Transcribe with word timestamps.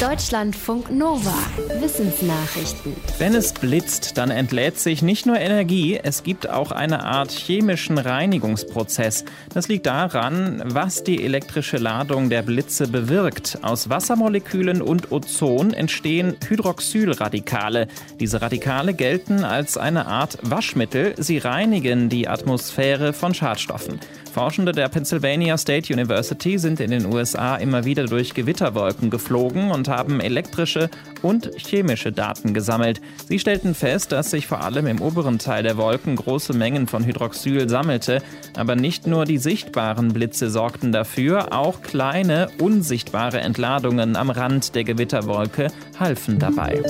Deutschlandfunk 0.00 0.90
Nova. 0.90 1.32
Wissensnachrichten. 1.80 2.94
Wenn 3.16 3.34
es 3.34 3.54
blitzt, 3.54 4.18
dann 4.18 4.30
entlädt 4.30 4.78
sich 4.78 5.00
nicht 5.00 5.24
nur 5.24 5.38
Energie, 5.38 5.98
es 6.02 6.22
gibt 6.22 6.50
auch 6.50 6.70
eine 6.70 7.02
Art 7.04 7.30
chemischen 7.30 7.96
Reinigungsprozess. 7.96 9.24
Das 9.54 9.68
liegt 9.68 9.86
daran, 9.86 10.62
was 10.66 11.02
die 11.02 11.24
elektrische 11.24 11.78
Ladung 11.78 12.28
der 12.28 12.42
Blitze 12.42 12.88
bewirkt. 12.88 13.60
Aus 13.62 13.88
Wassermolekülen 13.88 14.82
und 14.82 15.12
Ozon 15.12 15.72
entstehen 15.72 16.36
Hydroxylradikale. 16.46 17.88
Diese 18.20 18.42
Radikale 18.42 18.92
gelten 18.92 19.44
als 19.44 19.78
eine 19.78 20.06
Art 20.08 20.36
Waschmittel. 20.42 21.14
Sie 21.16 21.38
reinigen 21.38 22.10
die 22.10 22.28
Atmosphäre 22.28 23.14
von 23.14 23.32
Schadstoffen. 23.32 23.98
Forschende 24.36 24.72
der 24.72 24.90
Pennsylvania 24.90 25.56
State 25.56 25.90
University 25.90 26.58
sind 26.58 26.78
in 26.80 26.90
den 26.90 27.06
USA 27.06 27.56
immer 27.56 27.86
wieder 27.86 28.04
durch 28.04 28.34
Gewitterwolken 28.34 29.08
geflogen 29.08 29.70
und 29.70 29.88
haben 29.88 30.20
elektrische 30.20 30.90
und 31.22 31.52
chemische 31.56 32.12
Daten 32.12 32.52
gesammelt. 32.52 33.00
Sie 33.30 33.38
stellten 33.38 33.74
fest, 33.74 34.12
dass 34.12 34.30
sich 34.30 34.46
vor 34.46 34.60
allem 34.60 34.88
im 34.88 35.00
oberen 35.00 35.38
Teil 35.38 35.62
der 35.62 35.78
Wolken 35.78 36.16
große 36.16 36.52
Mengen 36.52 36.86
von 36.86 37.06
Hydroxyl 37.06 37.70
sammelte. 37.70 38.22
Aber 38.58 38.76
nicht 38.76 39.06
nur 39.06 39.24
die 39.24 39.38
sichtbaren 39.38 40.12
Blitze 40.12 40.50
sorgten 40.50 40.92
dafür, 40.92 41.54
auch 41.54 41.80
kleine, 41.80 42.48
unsichtbare 42.58 43.40
Entladungen 43.40 44.16
am 44.16 44.28
Rand 44.28 44.74
der 44.74 44.84
Gewitterwolke 44.84 45.68
halfen 45.98 46.38
dabei. 46.38 46.82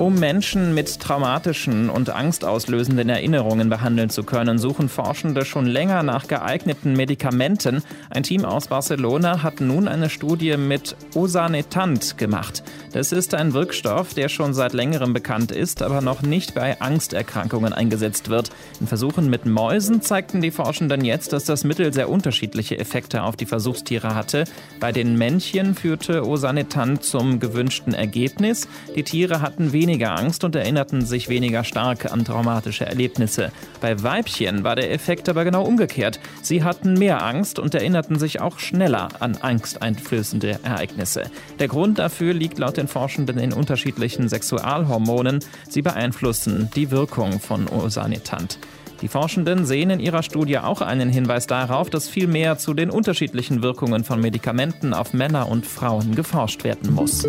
Um 0.00 0.14
Menschen 0.14 0.72
mit 0.72 0.98
traumatischen 0.98 1.90
und 1.90 2.08
angstauslösenden 2.08 3.10
Erinnerungen 3.10 3.68
behandeln 3.68 4.08
zu 4.08 4.24
können, 4.24 4.58
suchen 4.58 4.88
Forschende 4.88 5.44
schon 5.44 5.66
länger 5.66 6.02
nach 6.02 6.26
geeigneten 6.26 6.94
Medikamenten. 6.94 7.82
Ein 8.08 8.22
Team 8.22 8.46
aus 8.46 8.68
Barcelona 8.68 9.42
hat 9.42 9.60
nun 9.60 9.88
eine 9.88 10.08
Studie 10.08 10.56
mit 10.56 10.96
Osanetant 11.14 12.16
gemacht. 12.16 12.62
Das 12.92 13.12
ist 13.12 13.34
ein 13.34 13.52
Wirkstoff, 13.52 14.14
der 14.14 14.28
schon 14.28 14.54
seit 14.54 14.72
längerem 14.72 15.12
bekannt 15.12 15.52
ist, 15.52 15.82
aber 15.82 16.00
noch 16.00 16.22
nicht 16.22 16.54
bei 16.54 16.80
Angsterkrankungen 16.80 17.72
eingesetzt 17.72 18.30
wird. 18.30 18.50
In 18.80 18.86
Versuchen 18.86 19.30
mit 19.30 19.46
Mäusen 19.46 20.02
zeigten 20.02 20.40
die 20.40 20.50
Forschenden 20.50 21.04
jetzt, 21.04 21.32
dass 21.32 21.44
das 21.44 21.64
Mittel 21.64 21.92
sehr 21.92 22.08
unterschiedliche 22.08 22.78
Effekte 22.78 23.22
auf 23.22 23.36
die 23.36 23.46
Versuchstiere 23.46 24.14
hatte. 24.14 24.44
Bei 24.80 24.92
den 24.92 25.16
Männchen 25.16 25.74
führte 25.74 26.26
Osanetant 26.26 27.04
zum 27.04 27.38
gewünschten 27.38 27.94
Ergebnis. 27.94 28.66
Die 28.96 29.04
Tiere 29.04 29.40
hatten 29.40 29.72
weniger 29.72 29.90
weniger 29.90 30.16
Angst 30.16 30.44
und 30.44 30.54
erinnerten 30.54 31.04
sich 31.04 31.28
weniger 31.28 31.64
stark 31.64 32.10
an 32.10 32.24
traumatische 32.24 32.86
Erlebnisse. 32.86 33.52
Bei 33.80 34.02
Weibchen 34.02 34.64
war 34.64 34.76
der 34.76 34.92
Effekt 34.92 35.28
aber 35.28 35.44
genau 35.44 35.64
umgekehrt. 35.64 36.20
Sie 36.42 36.64
hatten 36.64 36.94
mehr 36.94 37.22
Angst 37.22 37.58
und 37.58 37.74
erinnerten 37.74 38.18
sich 38.18 38.40
auch 38.40 38.58
schneller 38.58 39.08
an 39.20 39.36
angsteinflößende 39.36 40.60
Ereignisse. 40.62 41.24
Der 41.58 41.68
Grund 41.68 41.98
dafür 41.98 42.32
liegt 42.32 42.58
laut 42.58 42.78
den 42.80 42.88
Forschenden 42.88 43.38
in 43.38 43.52
unterschiedlichen 43.52 44.28
Sexualhormonen. 44.28 45.40
Sie 45.68 45.82
beeinflussen 45.82 46.70
die 46.74 46.90
Wirkung 46.90 47.38
von 47.38 47.68
Osanitant. 47.68 48.58
Die 49.02 49.08
Forschenden 49.08 49.64
sehen 49.64 49.90
in 49.90 50.00
ihrer 50.00 50.22
Studie 50.22 50.58
auch 50.58 50.80
einen 50.80 51.08
Hinweis 51.08 51.46
darauf, 51.46 51.88
dass 51.90 52.08
viel 52.08 52.26
mehr 52.26 52.58
zu 52.58 52.74
den 52.74 52.90
unterschiedlichen 52.90 53.62
Wirkungen 53.62 54.04
von 54.04 54.20
Medikamenten 54.20 54.92
auf 54.92 55.14
Männer 55.14 55.48
und 55.48 55.66
Frauen 55.66 56.14
geforscht 56.14 56.64
werden 56.64 56.94
muss. 56.94 57.26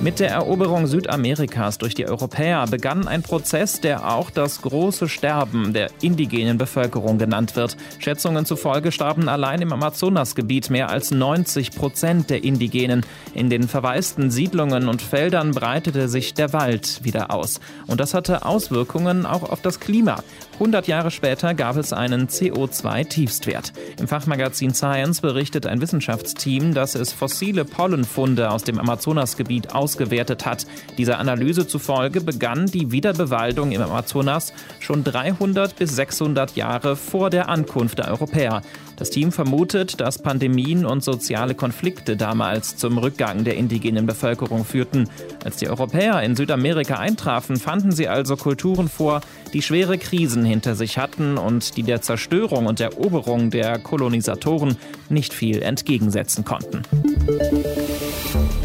Mit 0.00 0.20
der 0.20 0.30
Eroberung 0.30 0.86
Südamerikas 0.86 1.78
durch 1.78 1.94
die 1.94 2.06
Europäer 2.06 2.66
begann 2.66 3.08
ein 3.08 3.22
Prozess, 3.22 3.80
der 3.80 4.10
auch 4.10 4.30
das 4.30 4.62
große 4.62 5.08
Sterben 5.08 5.72
der 5.72 5.90
indigenen 6.02 6.58
Bevölkerung 6.58 7.18
genannt 7.18 7.56
wird. 7.56 7.76
Schätzungen 7.98 8.46
zufolge 8.46 8.92
starben 8.92 9.28
allein 9.28 9.62
im 9.62 9.72
Amazonasgebiet 9.72 10.70
mehr 10.70 10.90
als 10.90 11.10
90 11.10 11.72
Prozent 11.72 12.30
der 12.30 12.44
Indigenen. 12.44 13.04
In 13.34 13.50
den 13.50 13.68
verwaisten 13.68 14.30
Siedlungen 14.30 14.88
und 14.88 15.02
Feldern 15.02 15.52
breitete 15.52 16.08
sich 16.08 16.34
der 16.34 16.52
Wald 16.52 17.04
wieder 17.04 17.30
aus. 17.30 17.60
Und 17.86 18.00
das 18.00 18.14
hatte 18.14 18.44
Auswirkungen 18.44 19.26
auch 19.26 19.50
auf 19.50 19.60
das 19.60 19.80
Klima. 19.80 20.22
100 20.54 20.86
Jahre 20.86 21.10
später 21.10 21.52
gab 21.52 21.76
es 21.76 21.92
einen 21.92 22.28
CO2-Tiefstwert. 22.28 23.72
Im 23.98 24.06
Fachmagazin 24.06 24.72
Science 24.72 25.20
berichtet 25.20 25.66
ein 25.66 25.80
Wissenschaftsteam, 25.80 26.74
dass 26.74 26.94
es 26.94 27.12
fossile 27.12 27.64
Pollenfunde 27.64 28.50
aus 28.50 28.62
dem 28.62 28.78
Amazonasgebiet 28.78 29.74
ausgewertet 29.74 30.46
hat. 30.46 30.66
Dieser 30.96 31.18
Analyse 31.18 31.66
zufolge 31.66 32.20
begann 32.20 32.66
die 32.66 32.92
Wiederbewaldung 32.92 33.72
im 33.72 33.82
Amazonas 33.82 34.52
schon 34.78 35.02
300 35.02 35.74
bis 35.74 35.96
600 35.96 36.54
Jahre 36.54 36.94
vor 36.94 37.30
der 37.30 37.48
Ankunft 37.48 37.98
der 37.98 38.08
Europäer. 38.08 38.62
Das 38.96 39.10
Team 39.10 39.32
vermutet, 39.32 40.00
dass 40.00 40.18
Pandemien 40.18 40.86
und 40.86 41.02
soziale 41.02 41.54
Konflikte 41.54 42.16
damals 42.16 42.76
zum 42.76 42.98
Rückgang 42.98 43.44
der 43.44 43.56
indigenen 43.56 44.06
Bevölkerung 44.06 44.64
führten. 44.64 45.08
Als 45.44 45.56
die 45.56 45.68
Europäer 45.68 46.22
in 46.22 46.36
Südamerika 46.36 46.96
eintrafen, 46.96 47.56
fanden 47.56 47.92
sie 47.92 48.08
also 48.08 48.36
Kulturen 48.36 48.88
vor, 48.88 49.20
die 49.52 49.62
schwere 49.62 49.98
Krisen 49.98 50.44
hinter 50.44 50.74
sich 50.74 50.98
hatten 50.98 51.38
und 51.38 51.76
die 51.76 51.82
der 51.82 52.02
Zerstörung 52.02 52.66
und 52.66 52.80
Eroberung 52.80 53.50
der 53.50 53.78
Kolonisatoren 53.78 54.76
nicht 55.08 55.34
viel 55.34 55.62
entgegensetzen 55.62 56.44
konnten. 56.44 56.82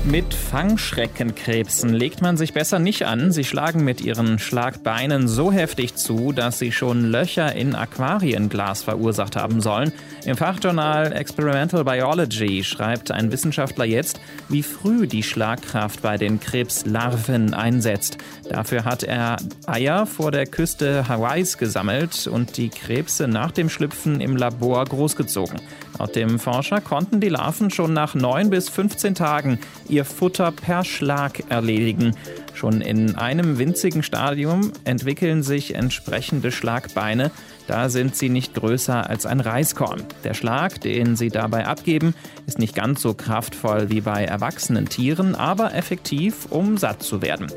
Mit 0.10 0.34
Fangschreckenkrebsen 0.34 1.94
legt 1.94 2.24
man 2.24 2.36
sich 2.36 2.54
besser 2.54 2.80
nicht 2.80 3.06
an. 3.06 3.32
Sie 3.32 3.44
schlagen 3.44 3.84
mit 3.84 4.02
ihren 4.02 4.40
Schlagbeinen 4.40 5.28
so 5.28 5.52
heftig 5.52 5.94
zu, 5.94 6.32
dass 6.32 6.58
sie 6.58 6.72
schon 6.72 7.06
Löcher 7.06 7.54
in 7.54 7.76
Aquarienglas 7.76 8.82
verursacht 8.82 9.36
haben 9.36 9.62
sollen. 9.62 9.92
Im 10.26 10.36
Fachjournal 10.36 11.14
Experimental 11.14 11.84
Biology 11.84 12.64
schreibt 12.64 13.12
ein 13.12 13.32
Wissenschaftler 13.32 13.86
jetzt, 13.86 14.20
wie 14.48 14.64
früh 14.64 15.06
die 15.06 15.22
Schlagkraft 15.22 16.02
bei 16.02 16.18
den 16.18 16.40
Krebslarven 16.40 17.54
einsetzt. 17.54 18.18
Dafür 18.50 18.86
hat 18.86 19.04
er 19.04 19.38
Eier 19.68 20.08
vor 20.08 20.32
der 20.32 20.48
Küste 20.48 21.08
Hawaiis 21.08 21.60
gesammelt 21.60 22.26
und 22.26 22.58
die 22.58 22.70
Krebse 22.70 23.28
nach 23.28 23.52
dem 23.52 23.70
Schlüpfen 23.70 24.22
im 24.22 24.36
Labor 24.36 24.86
großgezogen. 24.86 25.62
Laut 26.00 26.16
dem 26.16 26.40
Forscher 26.40 26.80
konnten 26.80 27.20
die 27.20 27.28
Larven 27.28 27.72
schon 27.72 27.92
nach 27.92 28.16
9 28.16 28.50
bis 28.50 28.70
15 28.70 29.16
Tagen 29.16 29.60
ihr 29.90 30.06
Futter 30.06 30.54
per 30.54 30.86
Schlag 30.86 31.44
erledigen. 31.50 32.16
Schon 32.54 32.80
in 32.80 33.16
einem 33.16 33.58
winzigen 33.58 34.02
Stadium 34.02 34.72
entwickeln 34.86 35.44
sich 35.44 35.76
entsprechende 35.76 36.54
Schlagbeine. 36.54 37.32
Da 37.68 37.90
sind 37.90 38.16
sie 38.16 38.30
nicht 38.30 38.54
größer 38.54 39.10
als 39.10 39.26
ein 39.26 39.42
Reiskorn. 39.42 40.04
Der 40.24 40.34
Schlag, 40.34 40.80
den 40.80 41.18
sie 41.18 41.30
dabei 41.30 41.68
abgeben, 41.68 42.16
ist 42.48 42.60
nicht 42.60 42.76
ganz 42.76 43.02
so 43.02 43.14
kraftvoll 43.14 43.90
wie 43.90 44.02
bei 44.02 44.24
erwachsenen 44.24 44.88
Tieren, 44.88 45.36
aber 45.36 45.76
effektiv, 45.76 46.48
um 46.50 46.78
satt 46.78 47.04
zu 47.04 47.22
werden. 47.22 47.48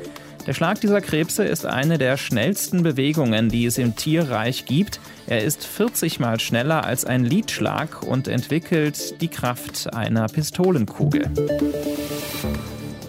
Der 0.45 0.53
Schlag 0.53 0.81
dieser 0.81 0.99
Krebse 0.99 1.45
ist 1.45 1.65
eine 1.65 1.97
der 1.97 2.17
schnellsten 2.17 2.83
Bewegungen, 2.83 3.47
die 3.47 3.65
es 3.65 3.77
im 3.77 3.95
Tierreich 3.95 4.65
gibt. 4.65 4.99
Er 5.25 5.41
ist 5.41 5.65
40 5.65 6.19
mal 6.19 6.37
schneller 6.39 6.83
als 6.83 7.05
ein 7.05 7.23
Lidschlag 7.23 8.03
und 8.03 8.27
entwickelt 8.27 9.21
die 9.21 9.29
Kraft 9.29 9.93
einer 9.93 10.27
Pistolenkugel. 10.27 11.31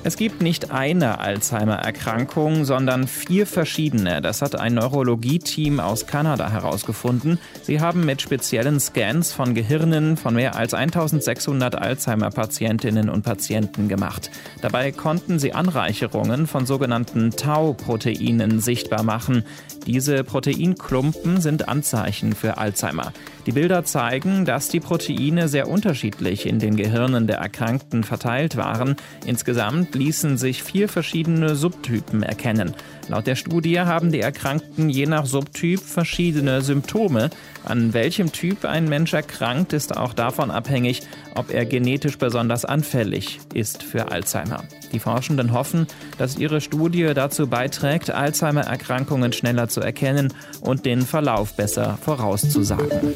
Es 0.06 0.18
gibt 0.18 0.42
nicht 0.42 0.70
eine 0.70 1.18
Alzheimer-Erkrankung, 1.20 2.66
sondern 2.66 3.08
vier 3.08 3.46
verschiedene. 3.46 4.20
Das 4.20 4.42
hat 4.42 4.54
ein 4.54 4.74
Neurologie-Team 4.74 5.80
aus 5.80 6.06
Kanada 6.06 6.50
herausgefunden. 6.50 7.38
Sie 7.62 7.80
haben 7.80 8.04
mit 8.04 8.20
speziellen 8.20 8.80
Scans 8.80 9.32
von 9.32 9.54
Gehirnen 9.54 10.18
von 10.18 10.34
mehr 10.34 10.56
als 10.56 10.74
1600 10.74 11.76
Alzheimer-Patientinnen 11.76 13.08
und 13.08 13.22
Patienten 13.22 13.88
gemacht. 13.88 14.30
Dabei 14.60 14.92
konnten 14.92 15.38
sie 15.38 15.54
Anreicherungen 15.54 16.46
von 16.46 16.66
sogenannten 16.66 17.30
Tau-Proteinen 17.30 18.60
sichtbar 18.60 19.04
machen. 19.04 19.42
Diese 19.86 20.22
Proteinklumpen 20.22 21.40
sind 21.40 21.66
Anzeichen 21.66 22.34
für 22.34 22.58
Alzheimer. 22.58 23.14
Die 23.46 23.52
Bilder 23.52 23.84
zeigen, 23.84 24.44
dass 24.44 24.68
die 24.68 24.80
Proteine 24.80 25.48
sehr 25.48 25.68
unterschiedlich 25.68 26.46
in 26.46 26.58
den 26.58 26.76
Gehirnen 26.76 27.26
der 27.26 27.38
Erkrankten 27.38 28.04
verteilt 28.04 28.56
waren. 28.56 28.96
Insgesamt 29.26 29.93
ließen 29.94 30.36
sich 30.36 30.62
vier 30.62 30.88
verschiedene 30.88 31.54
Subtypen 31.54 32.22
erkennen. 32.22 32.74
Laut 33.08 33.26
der 33.26 33.36
Studie 33.36 33.80
haben 33.80 34.12
die 34.12 34.20
Erkrankten 34.20 34.88
je 34.88 35.06
nach 35.06 35.26
Subtyp 35.26 35.80
verschiedene 35.80 36.62
Symptome. 36.62 37.30
An 37.64 37.92
welchem 37.92 38.32
Typ 38.32 38.64
ein 38.64 38.88
Mensch 38.88 39.12
erkrankt, 39.12 39.72
ist 39.72 39.96
auch 39.96 40.14
davon 40.14 40.50
abhängig, 40.50 41.02
ob 41.34 41.52
er 41.52 41.64
genetisch 41.64 42.18
besonders 42.18 42.64
anfällig 42.64 43.40
ist 43.52 43.82
für 43.82 44.10
Alzheimer. 44.10 44.64
Die 44.92 45.00
Forschenden 45.00 45.52
hoffen, 45.52 45.86
dass 46.18 46.38
ihre 46.38 46.60
Studie 46.60 47.12
dazu 47.14 47.46
beiträgt, 47.46 48.10
Alzheimer-Erkrankungen 48.10 49.32
schneller 49.32 49.68
zu 49.68 49.80
erkennen 49.80 50.32
und 50.60 50.86
den 50.86 51.02
Verlauf 51.02 51.54
besser 51.54 51.98
vorauszusagen. 52.02 53.14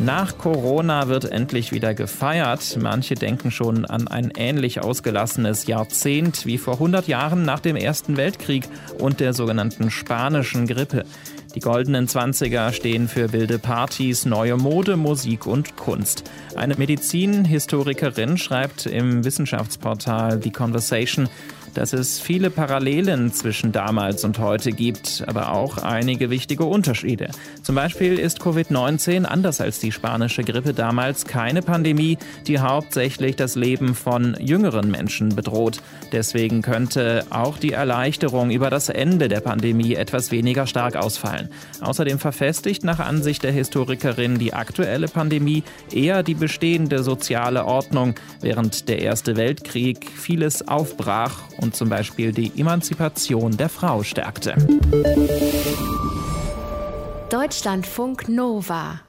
Nach 0.00 0.38
Corona 0.38 1.08
wird 1.08 1.24
endlich 1.24 1.72
wieder 1.72 1.92
gefeiert. 1.92 2.78
Manche 2.80 3.16
denken 3.16 3.50
schon 3.50 3.84
an 3.84 4.06
ein 4.06 4.32
ähnlich 4.36 4.80
ausgelassenes 4.80 5.66
Jahrzehnt 5.66 6.46
wie 6.46 6.56
vor 6.56 6.74
100 6.74 7.08
Jahren 7.08 7.42
nach 7.42 7.58
dem 7.58 7.74
Ersten 7.74 8.16
Weltkrieg 8.16 8.68
und 8.98 9.18
der 9.18 9.34
sogenannten 9.34 9.90
spanischen 9.90 10.68
Grippe. 10.68 11.04
Die 11.56 11.60
goldenen 11.60 12.06
Zwanziger 12.06 12.72
stehen 12.72 13.08
für 13.08 13.32
wilde 13.32 13.58
Partys, 13.58 14.24
neue 14.24 14.56
Mode, 14.56 14.96
Musik 14.96 15.46
und 15.46 15.76
Kunst. 15.76 16.30
Eine 16.54 16.76
Medizinhistorikerin 16.76 18.38
schreibt 18.38 18.86
im 18.86 19.24
Wissenschaftsportal 19.24 20.40
The 20.40 20.50
Conversation, 20.50 21.28
dass 21.74 21.92
es 21.92 22.20
viele 22.20 22.50
Parallelen 22.50 23.32
zwischen 23.32 23.72
damals 23.72 24.24
und 24.24 24.38
heute 24.38 24.72
gibt, 24.72 25.24
aber 25.26 25.52
auch 25.52 25.78
einige 25.78 26.30
wichtige 26.30 26.64
Unterschiede. 26.64 27.30
Zum 27.62 27.74
Beispiel 27.74 28.18
ist 28.18 28.40
Covid-19 28.40 29.24
anders 29.24 29.60
als 29.60 29.78
die 29.78 29.92
spanische 29.92 30.42
Grippe 30.42 30.74
damals 30.74 31.24
keine 31.24 31.62
Pandemie, 31.62 32.18
die 32.46 32.58
hauptsächlich 32.58 33.36
das 33.36 33.54
Leben 33.54 33.94
von 33.94 34.36
jüngeren 34.40 34.90
Menschen 34.90 35.34
bedroht. 35.34 35.80
Deswegen 36.12 36.62
könnte 36.62 37.26
auch 37.30 37.58
die 37.58 37.72
Erleichterung 37.72 38.50
über 38.50 38.70
das 38.70 38.88
Ende 38.88 39.28
der 39.28 39.40
Pandemie 39.40 39.94
etwas 39.94 40.30
weniger 40.30 40.66
stark 40.66 40.96
ausfallen. 40.96 41.48
Außerdem 41.80 42.18
verfestigt 42.18 42.84
nach 42.84 42.98
Ansicht 42.98 43.42
der 43.42 43.52
Historikerin 43.52 44.38
die 44.38 44.54
aktuelle 44.54 45.08
Pandemie 45.08 45.62
eher 45.92 46.22
die 46.22 46.34
bestehende 46.34 47.02
soziale 47.02 47.64
Ordnung, 47.64 48.14
während 48.40 48.88
der 48.88 49.00
Erste 49.00 49.36
Weltkrieg 49.36 50.10
vieles 50.10 50.66
aufbrach 50.66 51.42
und 51.58 51.76
zum 51.76 51.88
Beispiel 51.88 52.32
die 52.32 52.52
Emanzipation 52.58 53.56
der 53.56 53.68
Frau 53.68 54.02
stärkte. 54.02 54.56
Deutschlandfunk 57.30 58.28
Nova 58.28 59.00